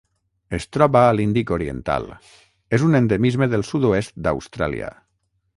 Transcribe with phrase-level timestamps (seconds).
[0.57, 2.09] Es troba a l'Índic oriental:
[2.79, 4.95] és un endemisme del sud-oest d'Austràlia.